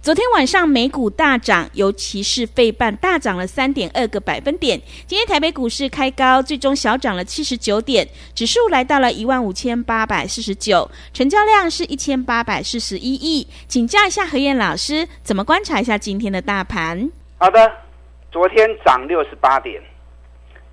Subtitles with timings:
[0.00, 4.80] 昨天晚上美股大涨，尤其是费半大涨了三点二个百分点。
[5.06, 13.46] 今天台北股市开高，最终小涨了七十九点，指数来到了一万五千八百四十九，成交量是一千八百四十一亿。
[13.66, 17.10] 请教一下何燕老师，怎么观察一下今天的大盘？
[17.38, 17.70] 好的，
[18.30, 19.82] 昨天涨六十八点，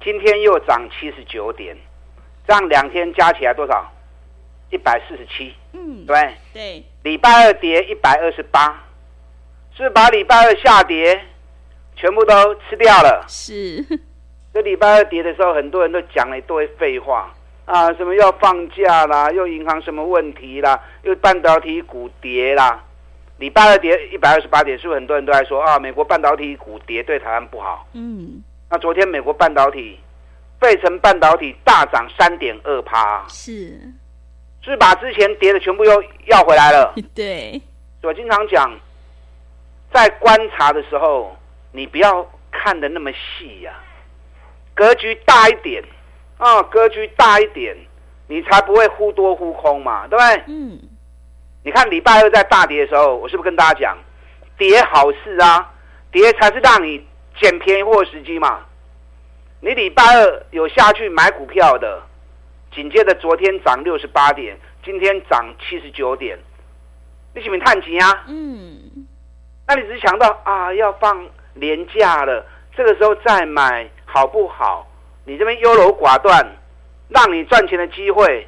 [0.03, 1.76] 今天又涨七十九点，
[2.48, 3.91] 这样两天加起来多少？
[4.70, 5.51] 一百四十七。
[5.73, 6.85] 嗯，对对。
[7.03, 8.84] 礼拜二跌一百二十八。
[9.77, 11.21] 是把礼拜二下跌
[11.98, 13.26] 全部都吃掉了。
[13.27, 13.84] 是，
[14.54, 17.34] 这礼拜二跌的时候，很多人都讲了一堆废话
[17.65, 22.81] 啊，什么要放假啦，又银行什么问题啦，又半导体股跌啦。
[23.37, 25.77] 礼拜二跌一百二十八点，是不是很多人都在说啊？
[25.77, 27.85] 美国半导体股跌对台湾不好。
[27.91, 28.41] 嗯。
[28.70, 29.99] 那昨天美国半导体，
[30.62, 33.26] 费城半导体大涨三点二趴。
[33.27, 33.77] 是。
[34.62, 36.93] 是把之前跌的全部又要回来了。
[37.13, 37.62] 对。
[38.03, 38.71] 我经常讲。
[39.96, 41.34] 在观察的时候，
[41.71, 43.71] 你不要看的那么细呀，
[44.74, 45.82] 格局大一点
[46.37, 47.74] 啊，格局大一点，
[48.27, 50.43] 你才不会忽多忽空嘛，对不对？
[50.48, 50.77] 嗯。
[51.63, 53.98] 你看礼拜二在大跌的时候，我是不是跟大家讲，
[54.57, 55.74] 跌好事啊，
[56.12, 57.02] 跌才是让你
[57.40, 58.65] 捡便宜货的时机嘛。
[59.62, 62.04] 你礼拜二有下去买股票的，
[62.74, 66.38] 紧接着昨天涨六十八点，今天涨七十九点，
[67.34, 68.25] 你是不是叹气啊？
[68.28, 69.08] 嗯。
[69.68, 72.46] 那你只是想到啊，要放年假了，
[72.76, 74.88] 这个时候再买好不好？
[75.26, 76.46] 你这边优柔寡断，
[77.09, 78.48] 让你赚钱的机会，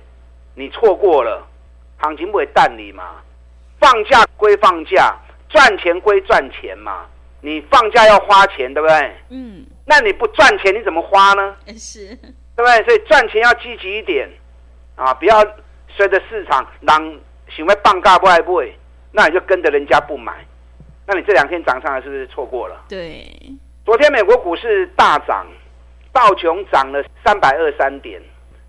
[0.54, 1.46] 你错过了，
[1.98, 3.04] 行情不会淡你嘛？
[3.80, 5.16] 放假归放假，
[5.50, 7.06] 赚钱归赚钱嘛？
[7.42, 9.16] 你放假要花钱，对不对？
[9.30, 9.66] 嗯。
[9.86, 11.56] 那你不赚钱，你怎么花呢？
[11.78, 12.84] 是，对不对？
[12.84, 14.30] 所以赚钱要积极一点
[14.96, 15.44] 啊，不要
[15.88, 17.00] 随着市场让
[17.56, 18.78] 行为放假不爱不会，
[19.12, 20.34] 那你就跟着人家不买。
[21.10, 22.84] 那你这两天涨上来是不是错过了？
[22.90, 23.26] 对，
[23.86, 25.48] 昨天美国股市大涨，
[26.12, 28.22] 道琼涨了三百二三点，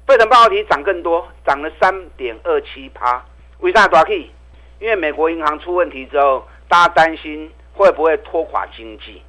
[0.06, 3.20] 费城半导体涨更多，涨了三点二七趴。
[3.58, 4.30] 为啥大 K？？
[4.78, 9.20] 因为美国银行出问题之后，大家担心会不会拖垮经济，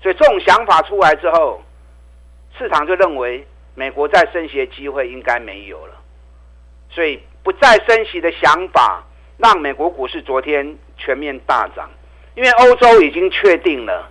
[0.00, 1.60] 所以这种想法出来之后，
[2.56, 3.44] 市场就认为
[3.74, 5.94] 美国再升息的机会应该没有了，
[6.88, 9.02] 所以不再升息的想法
[9.38, 11.90] 让美国股市昨天全面大涨。
[12.38, 14.08] 因为欧洲已经确定了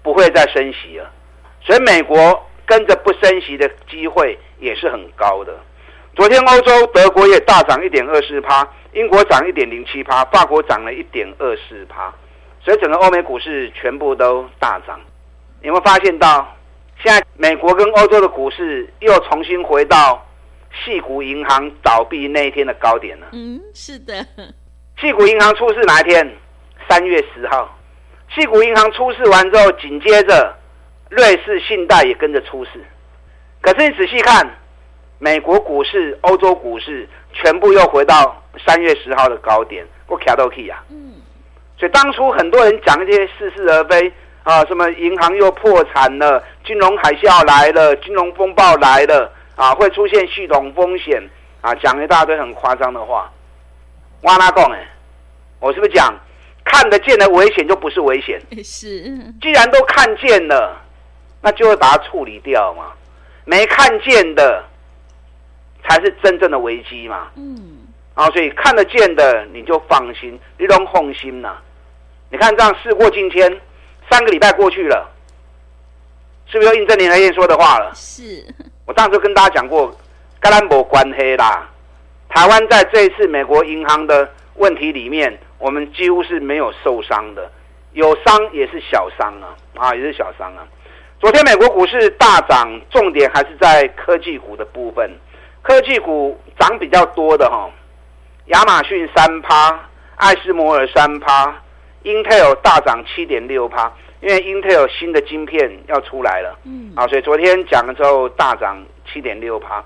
[0.00, 1.10] 不会再升息了，
[1.60, 5.52] 所以美国跟着不升息的机会也是很高的。
[6.14, 12.14] 昨天欧洲德国也大涨一点二四趴，英国涨一点零七趴，法国涨了一点二四趴，
[12.60, 15.00] 所以整个欧美股市全部都大涨。
[15.60, 16.56] 你有没有发现到，
[17.02, 20.24] 现在美国跟欧洲的股市又重新回到
[20.84, 23.26] 矽谷银行倒闭那一天的高点了？
[23.32, 24.24] 嗯，是的。
[24.96, 26.32] 矽谷银行出事哪一天？
[26.88, 27.76] 三月十号，
[28.30, 30.54] 矽谷银行出事完之后，紧接着
[31.08, 32.72] 瑞士信贷也跟着出事。
[33.60, 34.48] 可是你仔细看，
[35.18, 40.84] 美国股市、欧洲股市全部又回到三月十号的高点，我卡到去啊。
[40.90, 41.14] 嗯。
[41.78, 44.12] 所以当初很多人讲一些似是而非
[44.44, 51.22] 啊，什么银行又破产了，金融海啸来了，金融风暴来了啊，会出现系统风险
[51.60, 53.30] 啊，讲一大堆很夸张的话。
[54.22, 54.86] 我哪讲哎？
[55.58, 56.14] 我是不是讲？
[56.68, 59.02] 看得见的危险就不是危险， 是。
[59.40, 60.76] 既然都看见了，
[61.40, 62.92] 那就会把它处理掉嘛。
[63.44, 64.64] 没看见的
[65.84, 67.28] 才是真正的危机嘛。
[67.36, 67.78] 嗯。
[68.14, 71.56] 啊，所以看得见的你就放心，你都放心呐。
[72.30, 73.60] 你看这样事过境迁，
[74.10, 75.08] 三个礼拜过去了，
[76.46, 77.92] 是不是又印证林和燕说的话了？
[77.94, 78.44] 是。
[78.86, 79.96] 我当时跟大家讲过，
[80.40, 81.68] 跟咱没关系啦。
[82.28, 85.38] 台湾在这一次美国银行的问题里面。
[85.58, 87.50] 我们几乎是没有受伤的，
[87.92, 90.66] 有伤也是小伤啊，啊，也是小伤啊。
[91.18, 95.10] 昨天美国股市大涨，重点还是在科技股的部分。
[95.62, 97.70] 科技股涨比较多的哈，
[98.46, 99.80] 亚马逊三趴，
[100.16, 101.52] 艾斯摩尔三趴
[102.04, 108.80] ，Intel 大涨七点六趴，因为 Intel 新的晶片要出来了，嗯，啊，所以昨天讲了之后大涨
[109.10, 109.82] 七点六趴。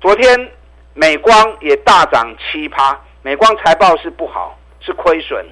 [0.00, 0.50] 昨天
[0.92, 5.42] 美光也大涨七趴，美光财报是不好，是亏损，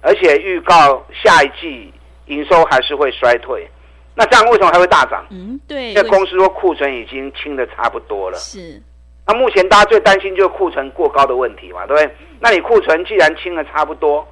[0.00, 1.92] 而且预告下一季
[2.26, 3.68] 营收还是会衰退。
[4.14, 5.26] 那这样为什么还会大涨？
[5.30, 8.38] 嗯，对，因为公司说库存已经清的差不多了。
[8.38, 8.80] 是。
[9.26, 12.16] 那目前大家最担心就是库存过高的问题嘛，对不对？
[12.38, 14.24] 那你库存既然清得差不多，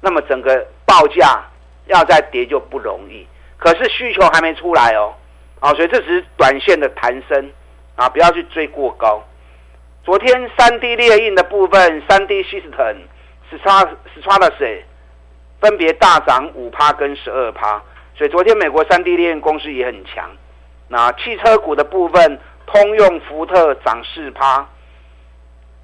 [0.00, 1.44] 那么整个报价
[1.88, 3.26] 要再跌就不容易。
[3.58, 5.12] 可是需求还没出来哦，
[5.60, 7.50] 啊，所以这只是短线的弹升
[7.96, 9.22] 啊，不要去追过高。
[10.04, 12.96] 昨天三 D 列印的部分，三 D System、
[13.50, 14.82] Stratasys
[15.60, 17.82] 分别大涨五趴跟十二趴，
[18.16, 20.30] 所以昨天美国三 D 列印公司也很强。
[20.88, 22.38] 那汽车股的部分。
[22.72, 24.64] 通用、福特涨四趴，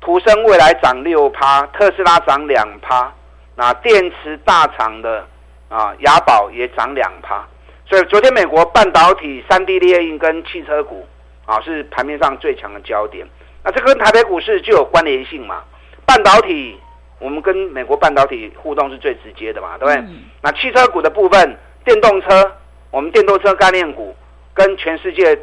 [0.01, 3.13] 途胜未来涨六趴，特斯拉涨两趴，
[3.57, 5.27] 那电池大厂的
[5.69, 7.45] 啊雅宝也涨两趴，
[7.91, 11.05] 所以昨天美国半导体、三 D 列印跟汽车股
[11.45, 13.27] 啊是盘面上最强的焦点。
[13.67, 15.63] 那这跟台北股市就有关联性嘛？
[16.07, 16.81] 半导体
[17.19, 19.97] 我们跟美国半导体互动是最直接的嘛，对不对？
[19.97, 22.51] 嗯、那汽车股的部分，电动车
[22.91, 24.17] 我们电动车概念股
[24.55, 25.39] 跟全世界。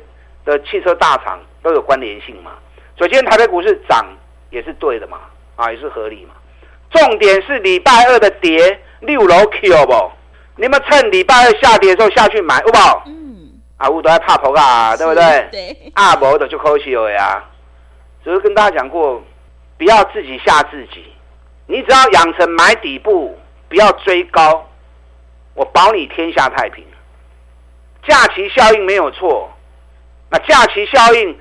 [0.46, 2.52] 的汽车大厂都有关联性嘛，
[2.98, 4.06] 所以今天台北股市涨
[4.50, 5.20] 也是对的嘛，
[5.56, 6.34] 啊也是合理嘛。
[6.92, 10.12] 重点是礼拜二的跌六楼 Q 不？
[10.58, 13.04] 你们趁礼拜二下跌的时候下去买，好不好？
[13.06, 13.52] 嗯。
[13.78, 15.48] 啊，我都在怕头啊，对不对？
[15.50, 15.92] 对。
[15.94, 17.42] 啊，无的就可惜了呀。
[18.24, 19.22] 只是跟大家讲过，
[19.78, 21.06] 不要自己吓自己，
[21.68, 23.38] 你只要养成买底部，
[23.68, 24.70] 不要追高，
[25.54, 26.86] 我保你天下太平。
[28.08, 29.50] 假期效应没有错。
[30.30, 31.38] 那假期效应，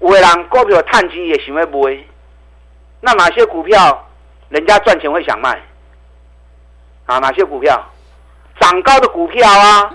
[0.00, 1.98] 有的人股票探底也想要买，
[3.00, 4.08] 那哪些股票
[4.50, 5.60] 人家赚钱会想卖？
[7.06, 7.82] 啊，哪些股票？
[8.60, 9.94] 涨高的股票啊，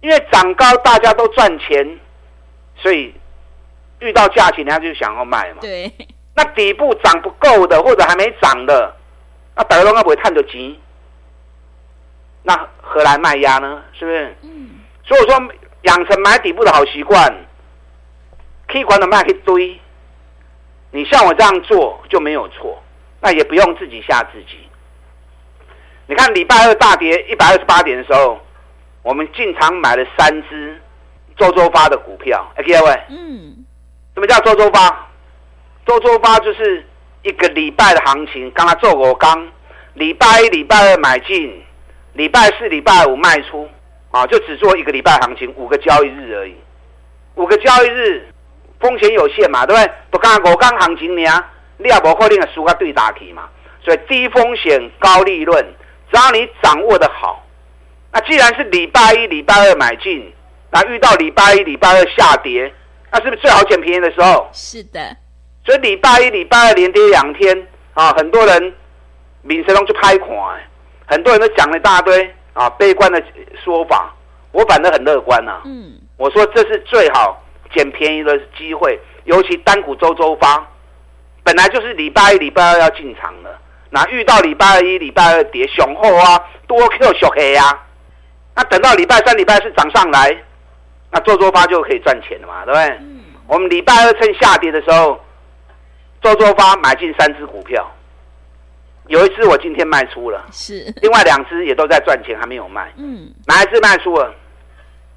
[0.00, 1.98] 因为涨高大家都赚钱，
[2.76, 3.12] 所以
[4.02, 5.58] 遇到假期人家就想要卖嘛。
[5.60, 5.90] 对。
[6.34, 8.94] 那底部涨不够的或者还没涨的，
[9.56, 10.78] 那大家都应该不会探得急，
[12.42, 13.82] 那何来卖压呢？
[13.92, 14.36] 是不是？
[14.42, 14.70] 嗯。
[15.04, 15.40] 所以说。
[15.82, 17.44] 养成买底部的好习惯，
[18.68, 19.76] 可以管的卖一堆。
[20.92, 22.80] 你像我这样做就没有错，
[23.20, 24.68] 那也不用自己吓自己。
[26.06, 28.40] 你看礼拜二大跌一百二十八点的时候，
[29.02, 30.80] 我们进场买了三只
[31.36, 32.48] 周周发的股票。
[32.54, 33.64] 哎，各位，嗯，
[34.14, 35.08] 什么叫周周发？
[35.86, 36.86] 周周发就是
[37.22, 39.48] 一个礼拜的行情，刚才做过刚，
[39.94, 41.62] 礼拜一、礼拜二买进，
[42.12, 43.68] 礼拜四、礼拜五卖出。
[44.10, 46.54] 啊，就只做一个礼拜行情，五个交易日而已。
[47.36, 48.28] 五个交易日，
[48.78, 49.92] 风险有限嘛，对不对？
[50.10, 51.44] 不刚五刚行情呢，
[51.78, 53.48] 你也不可能输个对打题嘛。
[53.82, 55.64] 所以低风险高利润，
[56.12, 57.42] 只要你掌握得好。
[58.12, 60.30] 那既然是礼拜一、礼拜二买进，
[60.70, 62.70] 那遇到礼拜一、礼拜二下跌，
[63.12, 64.48] 那是不是最好捡便宜的时候？
[64.52, 65.16] 是的。
[65.64, 68.74] 所以礼拜一、礼拜二连跌两天啊，很多人
[69.42, 70.60] 名声都去拍款，
[71.06, 72.34] 很多人都讲了一大堆。
[72.54, 73.22] 啊，悲观的
[73.64, 74.14] 说法，
[74.50, 75.62] 我反正很乐观呐、啊。
[75.64, 77.42] 嗯，我说这是最好
[77.74, 80.62] 捡便宜的机会，尤其单股周周发，
[81.42, 87.86] 本来就是礼拜一、礼拜二要进场的，那遇到礼拜一、礼拜二跌雄厚啊，多 Q 小黑啊，
[88.54, 90.36] 那等到礼拜三、礼拜四涨上来，
[91.12, 92.84] 那做做发就可以赚钱了嘛，对不对？
[93.00, 95.20] 嗯，我们礼拜二趁下跌的时候，
[96.20, 97.86] 做做发买进三只股票。
[99.08, 102.92] 有一只我今天卖出了，是另外两只也都在赚钱，还没有卖。
[102.96, 104.32] 嗯，哪一只卖出了？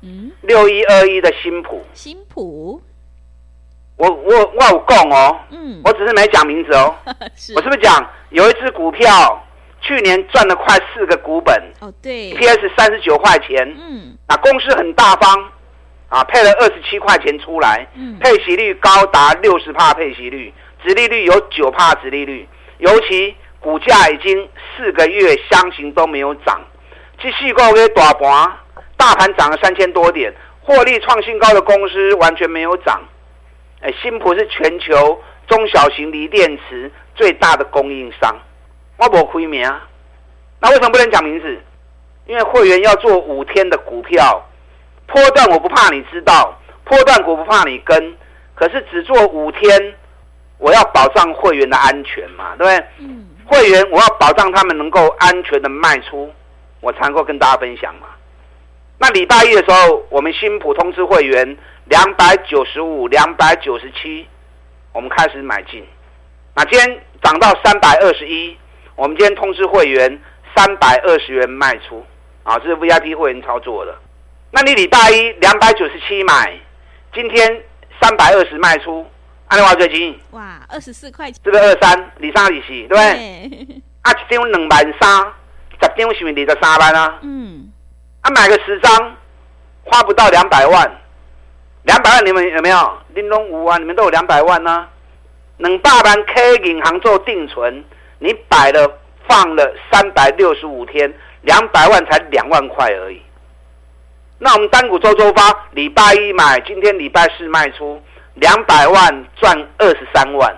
[0.02, 1.82] 嗯，六一二一的新普。
[1.94, 2.82] 新普，
[3.96, 6.94] 我我我有供哦，嗯，我只是没讲名字哦。
[7.38, 9.42] 是我是不是讲有一只股票
[9.82, 11.56] 去年赚了快四个股本？
[11.80, 13.66] 哦，对，EPS 三十九块钱。
[13.80, 15.52] 嗯，那公司很大方
[16.10, 22.48] 啊，配了二十七块钱出来，嗯，配息率高达六十帕配息率，殖利率有九帕殖利率，
[22.78, 23.36] 尤其。
[23.62, 24.48] 股价已经
[24.78, 26.62] 四个月箱型都没有涨，
[27.20, 28.52] 继续高给大盘，
[28.96, 30.32] 大盘涨了三千多点，
[30.62, 33.02] 获利创新高的公司完全没有涨。
[33.82, 38.38] 哎，新普是全球中小型锂电池最大的供应商，
[38.98, 39.64] 我不亏名，
[40.60, 41.60] 那为什么不能讲名字？
[42.28, 44.48] 因为会员要做五天的股票，
[45.08, 48.16] 波段我不怕你知道，波段股不怕你跟，
[48.54, 49.96] 可是只做五天，
[50.58, 52.88] 我要保障会员的安全嘛，对不对？
[53.00, 53.28] 嗯。
[53.48, 56.34] 会员，我要保障他们能够安全的卖出，
[56.82, 58.08] 我才能够跟大家分享嘛。
[58.98, 64.28] 那礼拜一的时候，我们新普通知会员两百九十五、两百九十七，
[64.94, 65.86] 我们开始买进。
[66.56, 68.58] 那今天涨到三百二十一，
[68.96, 70.20] 我们今天通知会员
[70.56, 72.04] 三百二十元卖出，
[72.42, 73.96] 啊，这是 VIP 会员操作的。
[74.56, 76.58] 那你礼拜一两百九十七买，
[77.14, 77.62] 今天
[78.02, 79.06] 三百二十卖出，
[79.48, 81.92] 安尼话最近哇，二十四块钱，是不是二三？
[81.92, 83.50] 二三二四，对不对？
[83.50, 85.34] 对啊，一张两万三，
[85.82, 87.20] 十张是不是二十三万啊？
[87.24, 87.70] 嗯，
[88.22, 89.18] 啊，买个十张，
[89.84, 90.90] 花不到两百万，
[91.84, 92.98] 两百万你们有没有？
[93.14, 94.90] 玲珑五啊，你们都有两百万呢、啊。
[95.58, 97.84] 两百万 K 银行做定存，
[98.20, 103.22] 你摆了放了三百六十五天，两百万才两万块而已。
[104.38, 108.02] 那我们单股周周发，礼拜一买，今天礼拜四卖出，
[108.34, 110.54] 两百万赚二十三万，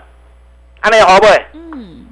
[0.79, 1.45] 安利好不会？
[1.53, 2.07] 嗯，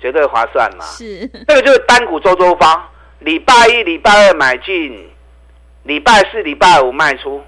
[0.00, 0.84] 绝对划算嘛。
[0.84, 2.90] 是，这个就是单股周周发，
[3.20, 5.08] 礼拜一、礼拜二买进，
[5.84, 7.44] 礼拜四、礼拜五卖出，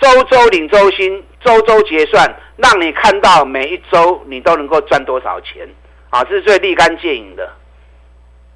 [0.00, 5.68] 周周领周薪，周周结算，让你看到每一周你都能够赚多少钱
[6.10, 6.22] 啊！
[6.22, 7.50] 这是最立竿见影的。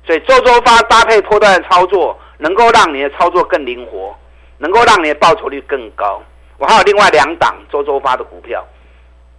[0.07, 2.17] 所以周周发搭配波段的操作。
[2.43, 4.13] 能够让你的操作更灵活，
[4.59, 6.21] 能够让你的报酬率更高。
[6.59, 8.67] 我还有另外两档周周发的股票，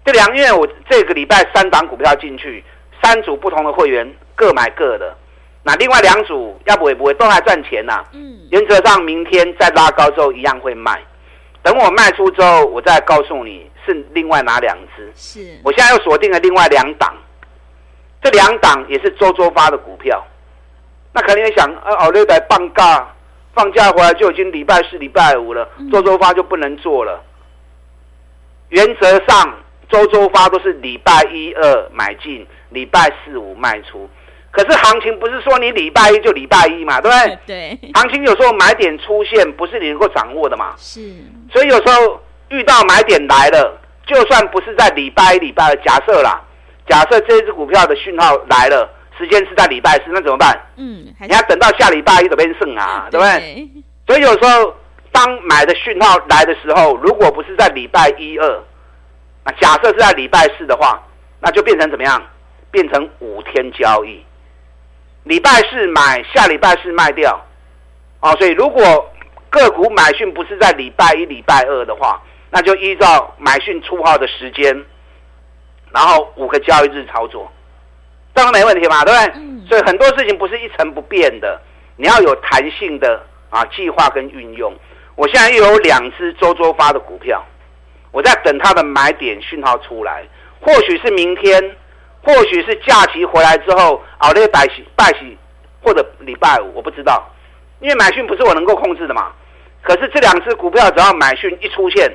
[0.06, 2.64] 这两因为我这个礼拜三档股票进去，
[3.02, 5.16] 三组不同的会员各买各的。
[5.66, 8.06] 那另外两组要不会不会都还赚钱呐、啊？
[8.14, 11.02] 嗯，原则上明天再拉高之后一样会卖。
[11.62, 15.12] 等我卖出之后，我再告诉你是另外哪两只。
[15.16, 17.14] 是，我现在又锁定了另外两档，
[18.22, 20.22] 这两档也是周周发的股票。
[21.16, 23.08] 那肯定想，啊，奥利在放假，
[23.54, 27.24] 放假回来就已经礼拜四、礼拜五了，周周发就不能做了。
[28.70, 29.54] 原则上，
[29.90, 34.10] 周周发都是礼拜一二买进，礼拜四五卖出。
[34.50, 37.78] 可是行情不是说你礼拜一就礼拜一嘛，对不对？
[37.80, 37.92] 对。
[37.94, 40.74] 行情有时候买点出现，不是你能够掌握的嘛。
[40.78, 41.00] 是。
[41.52, 46.42] 所以有时候遇到买点来了，就算不是在礼拜一、礼拜二，假设啦，
[46.88, 48.90] 假设这只股票的讯号来了。
[49.18, 50.60] 时间是在礼拜四，那怎么办？
[50.76, 53.70] 嗯，你要等到下礼拜一都变剩啊， 对不对？
[54.08, 54.76] 所以有时候
[55.12, 58.64] 当买的讯号来的时候，如果不是在礼拜一二，
[59.46, 61.02] 那假设是在礼拜四的话，
[61.40, 62.22] 那就变成怎么样？
[62.72, 64.26] 变成五天交易，
[65.26, 67.40] 礼拜四买，下礼拜四卖掉。
[68.20, 69.12] 哦，所以如果
[69.52, 74.74] 个股买讯不是在礼拜一、礼拜二的话，那就依照买讯出号的时间，
[75.92, 77.52] 然后五个交易日操作。
[78.34, 79.34] 当然没问题嘛，对不对？
[79.36, 81.62] 嗯、所以很多事情不是一成不变的，
[81.98, 84.74] 你要有弹性的啊计划跟运用。
[85.16, 87.44] 我现在又有两只周周发的股票，
[88.12, 90.24] 我在等它的买点讯号出来，
[90.60, 91.76] 或许是明天，
[92.24, 95.38] 或许是假期回来之后，熬那个拜喜拜喜，
[95.84, 97.24] 或者礼拜五，我不知道，
[97.80, 99.32] 因为买讯不是我能够控制的嘛。
[99.84, 102.12] 可是这两只股票只要买讯一出现，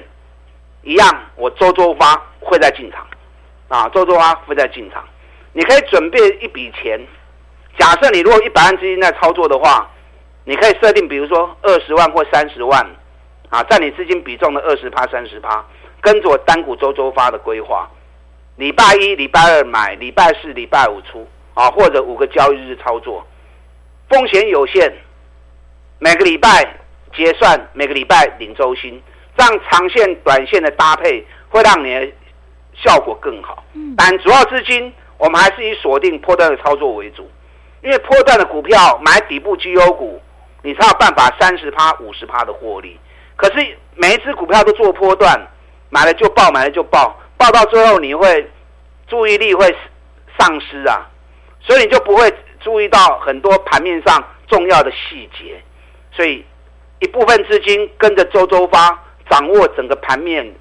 [0.83, 3.07] 一样我周周发会在进场，
[3.69, 5.05] 啊，周周发会在进场。
[5.53, 7.01] 你可以准备一笔钱，
[7.79, 9.91] 假设你如果一百万资金在操作的话，
[10.45, 12.87] 你可以设定，比如说二十万或三十万，
[13.49, 15.65] 啊，占你资金比重的二十趴、三十趴，
[16.01, 17.89] 跟着我单股周周发的规划，
[18.57, 23.27] 礼拜一、礼拜二买，礼拜四、礼拜五出，啊，或者五个交易日操作，
[24.09, 24.93] 风险有限，
[25.99, 26.79] 每个礼拜
[27.17, 29.03] 结算，每个礼拜领周薪，
[29.37, 32.09] 这样长线、短线的搭配会让你的
[32.75, 33.65] 效果更好。
[33.97, 34.93] 但主要资金。
[35.19, 37.29] 我们还是以锁定波段的操作为主，
[37.83, 40.21] 因为波段的股票买底部绩优股，
[40.63, 42.99] 你才有办法三十趴、五十趴的获利。
[43.37, 45.37] 可是每一只股票都做波段，
[45.91, 48.49] 买了就爆，买了就爆，爆到最后你会
[49.07, 49.75] 注意力会
[50.39, 51.09] 丧失啊，
[51.61, 55.61] 所以你就不会注意到很多盘面上重要的细节。
[56.13, 56.45] 所以
[57.01, 60.55] 一部分资金跟着周周发，掌握整个盘面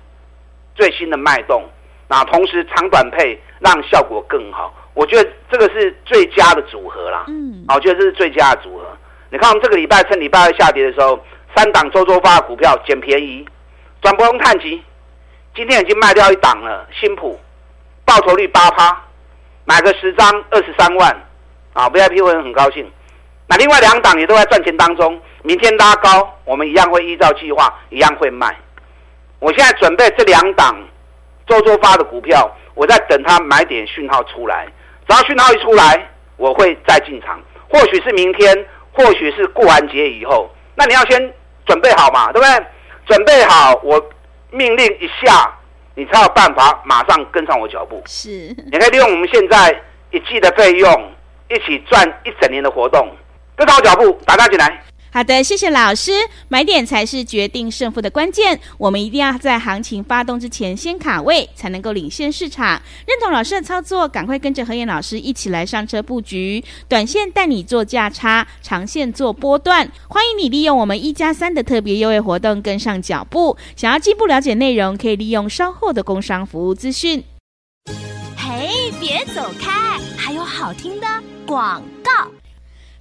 [0.75, 1.63] 最新的脉动。
[2.07, 4.73] 那同时长短配，让效果更好。
[4.93, 7.25] 我觉得这个是最佳的组合啦。
[7.27, 8.85] 嗯，我觉得这是最佳的组合。
[9.29, 11.19] 你看，我们这个礼拜趁礼拜二下跌的时候，
[11.55, 13.47] 三档周周发的股票捡便宜，
[14.01, 14.81] 转播用探级，
[15.55, 16.87] 今天已经卖掉一档了。
[16.99, 17.39] 新普
[18.05, 19.03] 报酬率八趴，
[19.65, 21.15] 买个十张二十三万
[21.73, 22.89] 啊！VIP 会很高兴。
[23.47, 28.57] 那另外两档也都在赚钱当中，明天拉高，我们一样会依照计划，一样会卖。
[29.39, 30.75] 我现在准备这两档。
[31.45, 34.67] 周周发的股票，我在等它买点讯号出来，
[35.07, 36.07] 只要讯号一出来，
[36.37, 37.41] 我会再进场。
[37.67, 40.47] 或许是明天，或许是过完节以后。
[40.75, 41.33] 那你要先
[41.65, 42.65] 准备好嘛，对不对？
[43.07, 43.99] 准备好，我
[44.51, 45.51] 命令一下，
[45.95, 48.03] 你才有办法马上跟上我脚步。
[48.05, 49.81] 是，你可以利用我们现在
[50.11, 51.11] 一季的费用，
[51.49, 53.09] 一起赚一整年的活动，
[53.55, 54.83] 跟上我脚步，打大进来。
[55.17, 56.11] 好的，谢谢老师。
[56.47, 62.79] 买点才是决定胜负的关键，我们一定要在行情发动之前先卡位，才能够领先市场。
[63.07, 66.63] 认同老师的操作，赶快跟着何燕老师一起来上车布局。
[66.87, 69.91] 短线带你做价差，长线做波段。
[70.07, 73.57] 欢迎你利用我们一加三的特别优惠活动跟上脚步。
[73.75, 77.23] 想要进一步了解内容，可以利用稍后的工商服务资讯。
[78.37, 81.07] 嘿，别走开，还有好听的
[81.47, 82.29] 广告。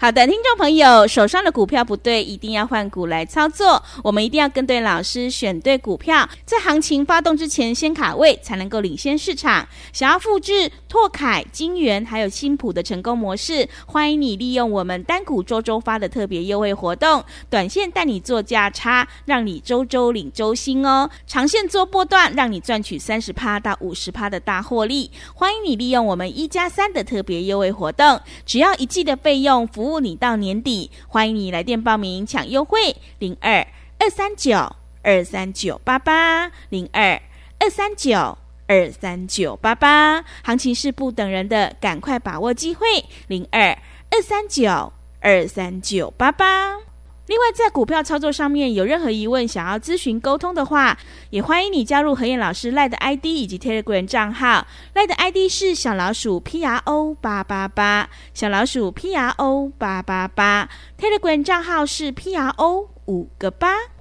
[0.06, 3.82] 好的，听众朋友，手上的股票不对，一定要换股来操作。
[4.04, 9.66] 我们一定要跟对老师，选对股票，在行情发动之前先卡位，才能够领先市场。
[9.92, 21.10] 想要复制拓凯、金源还有新普的成功模式，欢迎你利用我们单股周周发的特别优惠活动，短线带你做价差，让你周周领周薪哦。
[21.26, 25.10] 长线做波段，让你赚取三十趴到五十趴的大获利。
[25.34, 33.66] 欢迎你利用我们一加三的特别优惠活动，只要一季的费用服务你到年底，欢迎你来电报名抢优惠，零二
[33.98, 37.20] 二三九二三九八八零二
[37.58, 38.36] 二三九
[38.66, 42.86] 二三九八八，行情是不等人的，赶快把握机会，
[43.28, 43.70] 零二
[44.10, 46.78] 二三九二三九八八。
[47.26, 50.97] 另外，在股票操作上面有任何疑问，想要咨询沟通的话，
[51.30, 54.66] 也欢迎你加入何燕老师赖的 ID 以及 Telegram 账号。
[54.95, 60.68] 赖的 ID 是小老鼠 P R O 八八八，小老鼠 P R O 八八八。
[60.99, 63.95] Telegram 账号是 P R O 五个八。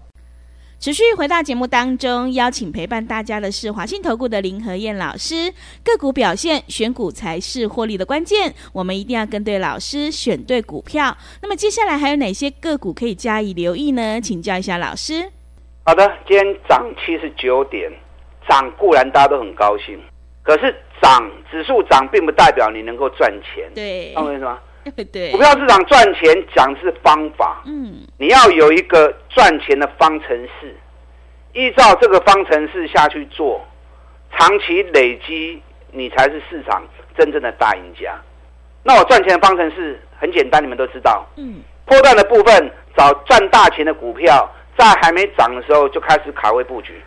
[0.85, 5.51] 持续回到节目当中，邀请陪伴大家的是华信投顾的林和燕老师。
[5.83, 8.53] 个股表现，选股才是获利的关键。
[8.71, 11.17] 我们一定要跟对老师，选对股票。
[11.41, 14.21] 那么接下来还有哪些个股可以加以留意呢？
[14.21, 15.27] 请教一下老师。
[15.85, 17.91] 好的，今天涨七十九点，
[18.47, 19.99] 涨固然大家都很高兴，
[20.43, 23.67] 可是涨指数涨并不代表你能够赚钱。
[23.73, 24.59] 对，懂我意思吗？
[25.11, 30.75] 对，股票市场赚钱讲是方法，嗯，你要有一个赚钱的方程式，
[31.53, 33.65] 依照这个方程式下去做，
[34.37, 35.59] 长期累积，
[35.91, 36.83] 你才是市场
[37.17, 38.15] 真正的大赢家。
[38.83, 47.01] 那我赚钱的方程式很简单，你们都知道，嗯，波段的部分找赚大钱的股票，在还没涨的时候就开始卡位布局，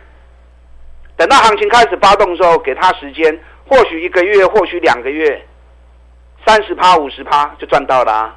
[1.15, 5.41] 等到行情开始发动的时候，给他时间，或许一个月，或许两个月。
[6.49, 8.35] 三十趴、五十趴就赚到了啊，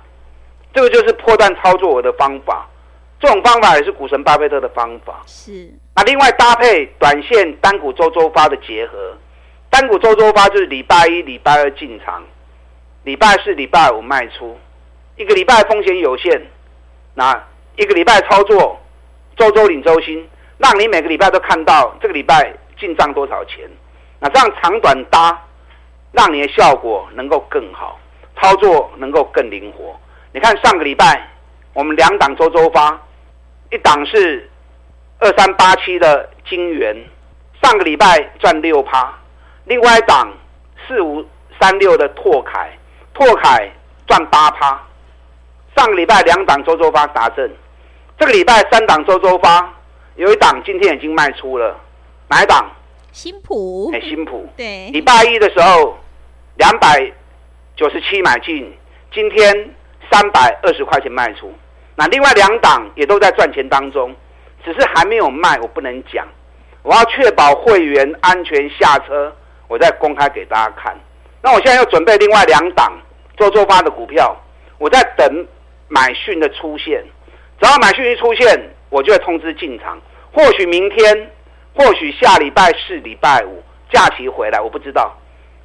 [0.75, 2.68] 这个就是破段操作我的方法。
[3.18, 5.22] 这种方法也是股神巴菲特的方法。
[5.25, 5.72] 是。
[5.96, 9.16] 那另外搭配短线单股周周发的结合，
[9.70, 12.22] 单股周周发就是礼拜一、礼拜二进场，
[13.05, 14.59] 礼拜四、礼拜五卖出，
[15.16, 16.38] 一个礼拜风险有限，
[17.14, 17.42] 那
[17.77, 18.79] 一个礼拜操作，
[19.38, 23.66] 周周领周薪，让你每个礼拜都看到这个礼拜进账多少钱。
[24.20, 25.42] 那这样长短搭。
[26.14, 27.98] 让你的效果能够更好，
[28.42, 29.96] 操作能够更灵活。
[30.33, 31.28] 你看上个礼拜
[31.72, 33.00] 我们两档周周发，
[33.70, 34.50] 一档是
[35.20, 36.96] 二三八七的金元，
[37.62, 39.07] 上个礼拜赚六趴；
[39.66, 40.31] 另外一档
[40.87, 41.24] 四五
[41.61, 42.76] 三六的拓凯，
[43.14, 43.70] 拓凯
[44.09, 44.83] 赚八趴。
[45.76, 47.50] 上个礼拜两档周周发达阵，
[48.18, 49.72] 这个礼拜三档周周发，
[50.16, 51.78] 有一档今天已经卖出了，
[52.28, 52.68] 哪一档？
[53.12, 53.90] 新普。
[53.94, 54.48] 哎，新普。
[54.57, 54.90] 对。
[54.90, 55.96] 礼拜一的时候。
[56.57, 57.11] 两百
[57.76, 58.72] 九十七买进，
[59.12, 59.70] 今天
[60.11, 61.52] 三百二十块钱卖出。
[61.96, 64.14] 那另外两档也都在赚钱当中，
[64.64, 66.26] 只是还没有卖，我不能讲。
[66.82, 69.35] 我要确保会员安全下车，
[69.68, 70.94] 我再公开给大家看。
[71.40, 72.92] 那我现在要准备另外两档
[73.37, 74.37] 周周发的股票，
[74.78, 75.46] 我在等
[75.88, 77.02] 买讯的出现。
[77.61, 80.00] 只要买讯一出现，我就会通知进场。
[80.32, 81.30] 或许明天，
[81.74, 85.16] 或许下礼拜四、礼拜五假期回来，我不知道。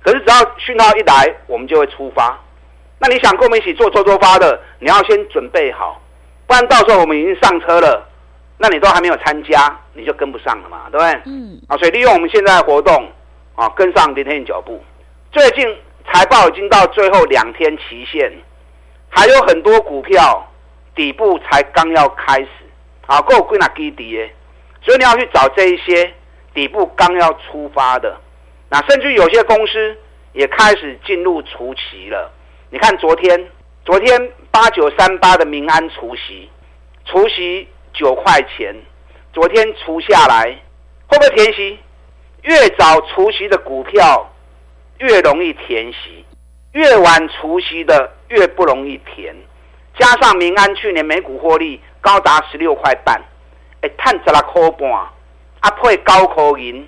[0.03, 2.39] 可是只要讯号一来，我们就会出发。
[2.99, 6.01] 那你想跟我们一起做周周发的，你要先准备好，
[6.47, 8.07] 不然到时候我们已经上车了，
[8.57, 11.21] 那你都还没有参加，你就跟不上了嘛，对不对？
[11.25, 11.61] 嗯。
[11.67, 13.11] 啊，所以利用我们现在的活动
[13.55, 14.83] 啊，跟上林天的脚步。
[15.31, 15.77] 最近
[16.11, 18.31] 财报已经到最后两天期限，
[19.09, 20.49] 还有很多股票
[20.95, 22.47] 底部才刚要开始
[23.05, 24.33] 啊，够归纳基底耶，
[24.81, 26.11] 所以你要去找这一些
[26.53, 28.17] 底部刚要出发的。
[28.69, 29.97] 那甚至有些公司
[30.33, 32.31] 也开始进入除息了。
[32.69, 33.49] 你看昨天，
[33.85, 36.49] 昨天八九三八的民安除息，
[37.05, 38.75] 除息九块钱，
[39.31, 40.43] 昨天除下来
[41.07, 41.79] 会不会填息？
[42.41, 44.29] 越早除息的股票
[44.99, 46.25] 越容易填息，
[46.73, 49.35] 越晚除息的越不容易填。
[49.97, 53.21] 加上民安去年每股获利高达十六块半，
[53.81, 54.91] 哎，赚十六块半，
[55.61, 56.87] 啊配高口银。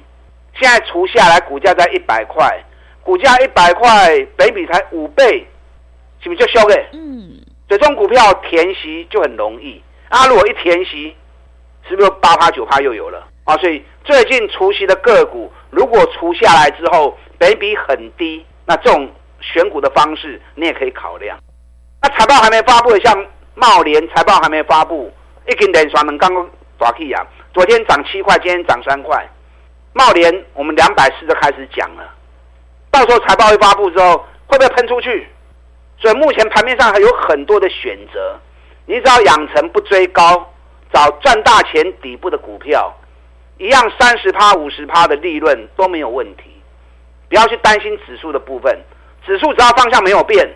[0.55, 2.47] 现在除下来，股价在一百块，
[3.03, 5.47] 股价一百块，北比才五倍，
[6.21, 6.75] 是不是就修的？
[6.93, 11.15] 嗯，这种股票填息就很容易啊，如果一填息，
[11.87, 13.55] 是不是八趴九趴又有了啊？
[13.57, 19.09] 所以最近除息的个股，如果除下来之后，北比很低，那这种
[19.39, 21.37] 选股的方式你也可以考量。
[22.01, 25.11] 那财报还没发布的，像茂联财报还没发布，
[25.47, 29.27] 一根连刷能刚刚抓起啊，昨天涨七块，今天涨三块。
[29.99, 32.09] 茂联我们两百四就开始讲了，
[32.89, 35.27] 到时候财报一发布之后，会不会喷出去？
[35.97, 38.39] 所以目前盘面上还有很多的选择，
[38.85, 40.49] 你只要养成不追高，
[40.93, 42.95] 找赚大钱底部的股票，
[43.57, 46.43] 一样三十趴、五十趴的利润都没有问题。
[47.27, 48.79] 不要去担心指数的部分，
[49.25, 50.49] 指数只要方向没有变，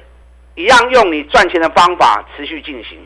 [0.55, 2.97] 一样用你赚钱的方法持续进行。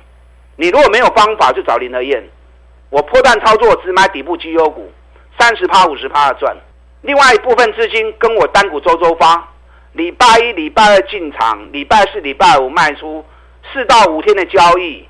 [0.55, 2.23] 你如果没有方法，就找林和燕，
[2.91, 4.91] 我波段操作只买底部绩优股，
[5.39, 6.55] 三十趴、五十趴的赚。
[7.01, 9.47] 另外一部分资金跟我单股周周发。
[9.93, 13.25] 礼拜一、礼拜二进场，礼拜四、礼拜五卖出，
[13.73, 15.03] 四到五天的交易，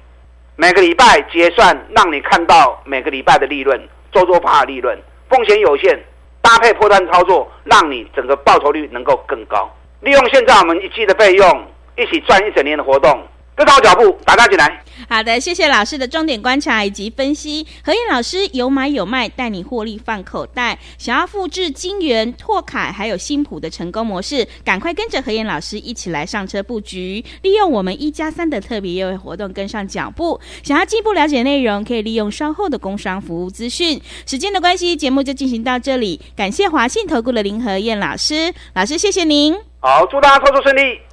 [0.56, 3.78] 每个礼拜结算，让你看到每个礼拜的利润，
[4.14, 4.98] 周周发的利润，
[5.30, 6.00] 风险有限，
[6.42, 9.70] 搭配波段操作，让你整个报酬率能够更高。
[10.00, 11.66] 利用现在我们一季的费用，
[11.98, 13.28] 一起赚一整年的活动。
[13.58, 14.84] 跟上我脚步，打大进来。
[15.10, 17.66] 好的，谢谢老师的重点观察以及分析。
[17.84, 20.78] 何燕老师有买有卖，带你获利放口袋。
[21.00, 30.40] 想要复制金元、拓凯还有新普的成功模式，赶快跟着何燕老师一起来上车布局，利用我们一加三的特别优惠活动跟上脚步。
[30.62, 34.00] 想要进一步了解内容，可以利用稍后的工商服务资讯。
[34.28, 36.22] 时间的关系，节目就进行到这里。
[36.36, 39.56] 感谢华信投顾的林何燕老师，老师谢谢您。
[39.80, 41.07] 好，祝大家操作顺利。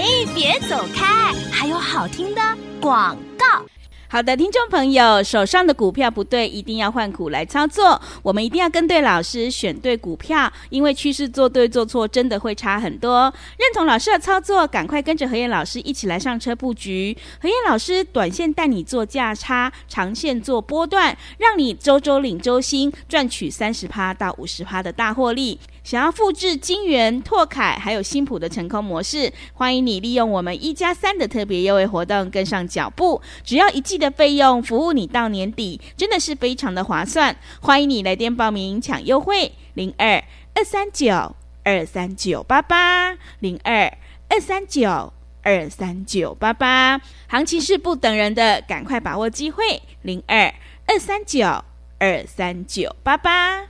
[0.00, 2.40] 哎，别走开，还有好听的
[2.80, 3.62] 广告。
[4.12, 8.02] 好的，听众朋友，手上的股票不对，一定要换股来操作。
[8.24, 13.32] 我们一定要跟对老师，选对股票，因为趋势做对做错真的会差很多。
[13.56, 17.16] 认同老师的操作，赶快跟着何燕老师一起来上车布局。
[17.40, 25.60] 何燕老师短线带你做价差，长线做波段，让你周周领周薪，赚取三十趴到五十趴的大获利。
[25.82, 33.20] 想要复制金元、拓凯还有新普的成功模式，欢迎你利用我们一加三的特别优惠活动跟上脚步。
[33.42, 37.36] 只要一季的费用，服务你到年底，真的是非常的划算。
[37.60, 43.96] 欢迎你来电报名抢优惠，零二二三九二三九八八零二
[44.28, 47.00] 二三九二三九八八。
[47.28, 50.52] 行情是不等人的，赶快把握机会，零二
[50.86, 51.46] 二三九
[51.98, 53.69] 二三九八八。